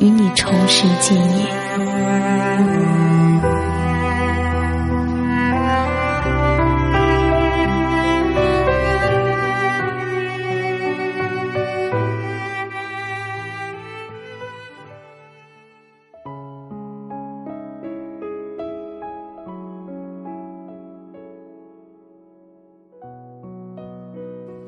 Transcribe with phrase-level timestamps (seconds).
[0.00, 1.46] 与你重拾记忆。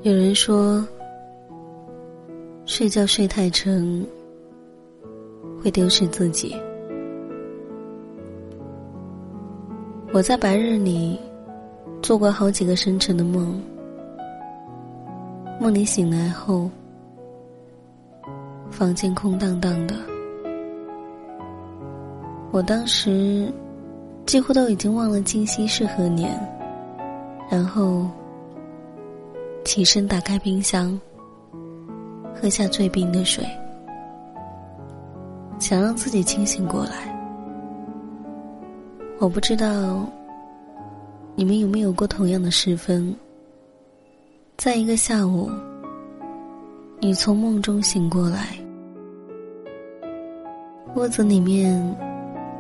[0.02, 0.84] 有人说，
[2.64, 4.04] 睡觉睡太沉
[5.62, 6.56] 会丢失自己。
[10.12, 11.18] 我在白日里
[12.02, 13.60] 做过好几个深沉的梦，
[15.60, 16.68] 梦里醒来后，
[18.70, 19.94] 房间空荡荡的。
[22.50, 23.52] 我当时
[24.26, 26.36] 几乎都已经忘了今夕是何年，
[27.48, 28.08] 然后
[29.64, 30.98] 起身打开冰箱，
[32.34, 33.44] 喝下最冰的水，
[35.60, 37.14] 想让自己清醒过来。
[39.20, 40.04] 我不知道
[41.36, 43.14] 你们有没有过同样的时分，
[44.56, 45.50] 在一个下午，
[46.98, 48.58] 你从梦中醒过来，
[50.96, 51.78] 屋子里面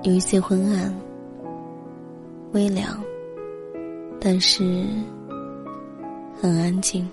[0.02, 0.94] 有一些昏暗、
[2.52, 3.02] 微凉，
[4.20, 4.84] 但是
[6.40, 7.08] 很安静。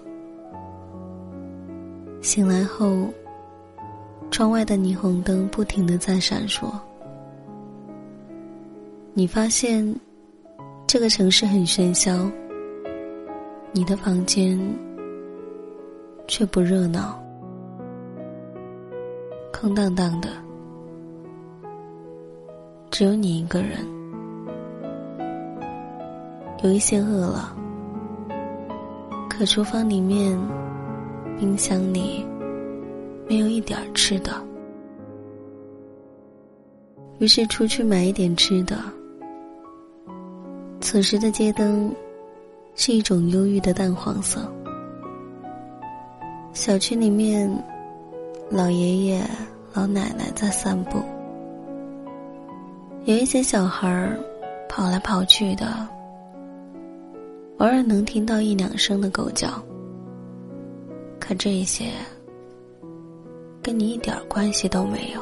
[2.22, 3.08] 醒来后，
[4.30, 6.72] 窗外的霓虹灯不停的在闪烁。
[9.14, 9.96] 你发现，
[10.86, 12.30] 这个城市很喧嚣，
[13.72, 14.60] 你的房间
[16.28, 17.20] 却不热闹，
[19.52, 20.30] 空荡荡的，
[22.92, 23.80] 只有你一个人。
[26.64, 27.56] 有一些饿了，
[29.30, 30.38] 可厨房里面、
[31.40, 32.26] 冰箱里
[33.28, 34.32] 没有一点吃的，
[37.20, 38.78] 于是出去买一点吃的。
[40.80, 41.94] 此时的街灯
[42.76, 44.50] 是一种忧郁的淡黄色。
[46.54, 47.52] 小区里面，
[48.50, 49.22] 老爷爷、
[49.74, 51.02] 老奶奶在散步，
[53.06, 54.18] 有一些小孩儿
[54.70, 55.88] 跑来跑去的，
[57.58, 59.50] 偶尔能听到一两声的狗叫。
[61.20, 61.92] 可这些
[63.68, 65.22] 跟你一点关系都没有。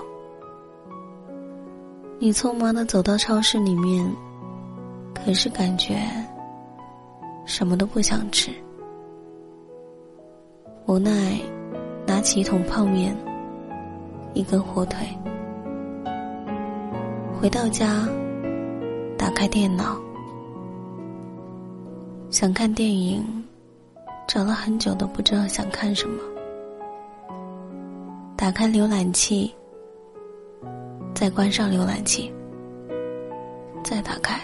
[2.20, 4.08] 你匆忙的走到超市里面。
[5.16, 5.98] 可是感觉
[7.48, 8.52] 什么都不想吃，
[10.86, 11.40] 无奈
[12.06, 13.18] 拿起一桶泡面，
[14.36, 15.00] 一根火腿，
[17.42, 18.08] 回到家，
[19.18, 20.00] 打开电脑，
[22.30, 23.26] 想看电影，
[24.28, 26.22] 找了很久都不知道想看什么，
[28.46, 29.52] 打开浏览器，
[31.16, 32.32] 再关上浏览器，
[33.84, 34.40] 再打开。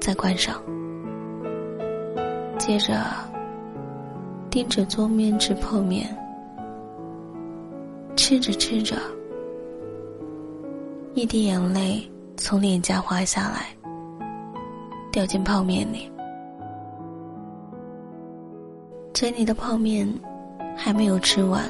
[0.00, 0.62] 再关上，
[2.58, 3.04] 接着
[4.48, 6.08] 盯着桌面吃泡面，
[8.16, 8.96] 吃着吃着，
[11.12, 13.66] 一滴眼泪从脸颊滑下来，
[15.12, 16.10] 掉进泡面里。
[19.12, 20.08] 嘴里的泡面
[20.80, 21.68] 还没有吃完，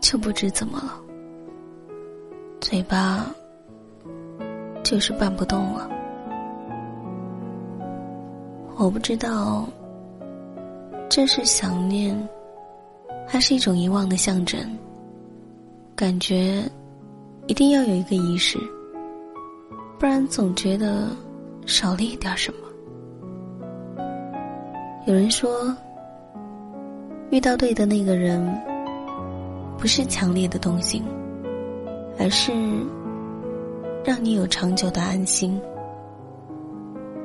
[0.00, 1.00] 就不知怎么了，
[2.60, 3.24] 嘴巴
[4.82, 5.88] 就是拌不动了。
[8.76, 9.64] 我不知道
[11.08, 12.14] 这是想念，
[13.26, 14.60] 还是一种遗忘的象征。
[15.94, 16.62] 感觉
[17.46, 18.58] 一定要有一个仪式，
[19.98, 21.08] 不然总觉得
[21.64, 22.58] 少了一点什么。
[25.06, 25.74] 有人说，
[27.30, 28.42] 遇到对的那个人，
[29.78, 31.04] 不是强烈的动心，
[32.18, 32.52] 而是
[34.04, 35.60] 让你有长久的安心。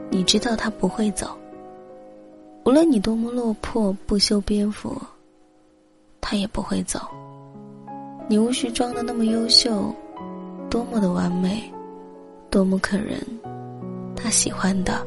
[0.10, 1.36] 你知道他不会走，
[2.66, 4.96] 无论你多么落魄不修边幅，
[6.22, 7.00] 他也不会走。
[8.28, 9.94] 你无需装的那么优秀，
[10.70, 11.64] 多么的完美，
[12.50, 13.20] 多么可人，
[14.16, 15.06] 他喜欢的，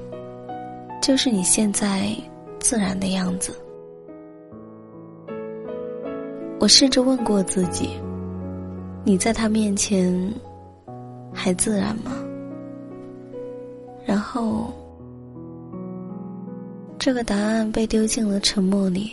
[1.02, 2.16] 就是你现在。
[2.58, 3.56] 自然的样子。
[6.66, 7.90] 我试着问过自己
[9.06, 10.12] ：“你在他面前
[11.32, 12.10] 还自然吗？”
[14.04, 14.74] 然后，
[16.98, 19.12] 这个答案被丢进了沉默里，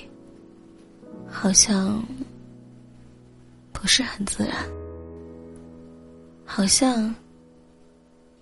[1.27, 2.03] 好像
[3.71, 4.55] 不是很自然，
[6.43, 7.13] 好像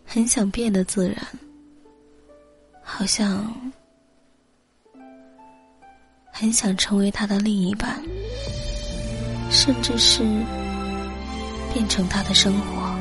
[0.05, 1.17] 很想变得自然，
[2.81, 3.53] 好像。
[6.33, 8.01] 很想成为他的另一半，
[9.51, 10.23] 甚至是
[11.73, 12.95] 变成他的生活。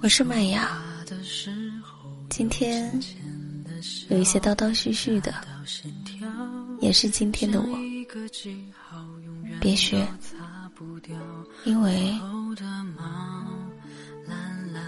[0.00, 0.82] 我是麦雅，
[2.28, 2.92] 今天
[4.08, 5.32] 有一些叨叨絮絮的，
[6.80, 7.78] 也是今天的我。
[9.60, 10.04] 别学，
[11.64, 12.12] 因为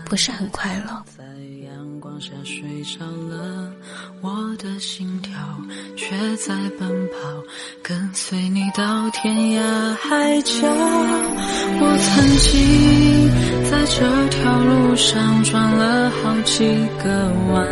[0.05, 1.05] 不是很快乐。
[2.15, 3.73] 放下睡着了，
[4.21, 5.33] 我的心跳
[5.97, 7.19] 却在奔跑，
[7.83, 10.53] 跟随你到天涯海角。
[11.81, 13.29] 我曾经
[13.69, 16.65] 在这条路上转了好几
[17.03, 17.67] 个弯，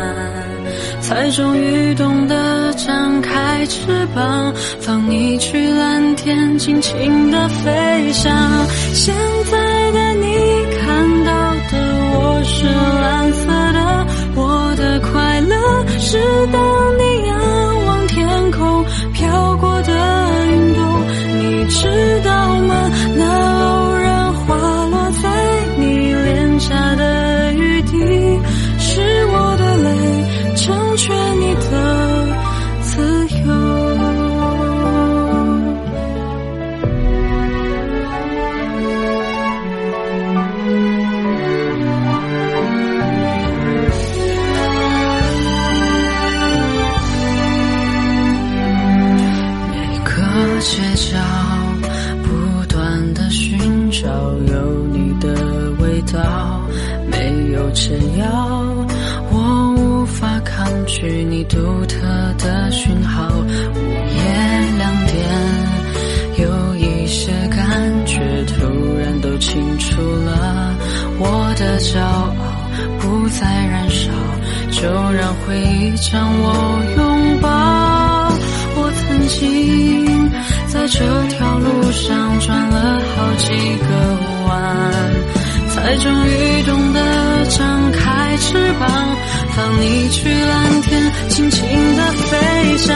[0.99, 8.29] 才终于懂得张开翅膀，放你去蓝天，尽情的飞翔。
[8.93, 9.15] 现
[9.49, 10.35] 在的你
[10.81, 11.77] 看到的
[12.11, 13.47] 我是蓝色
[71.93, 72.25] 骄傲
[72.99, 74.09] 不再燃烧，
[74.71, 77.47] 就让回忆将我拥抱。
[78.75, 80.27] 我曾经
[80.69, 80.97] 在这
[81.27, 83.45] 条路上转了好几
[83.77, 83.89] 个
[84.47, 84.51] 弯。
[85.69, 88.89] 才终于懂得张开翅膀，
[89.55, 92.95] 放你去蓝天，轻轻的飞翔。